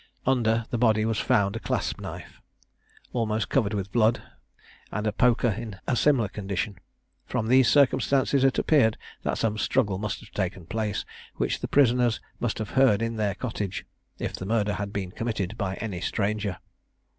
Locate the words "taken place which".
10.31-11.59